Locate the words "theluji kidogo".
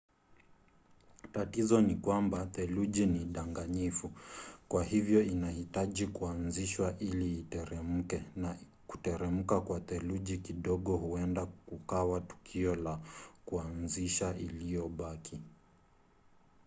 9.79-10.97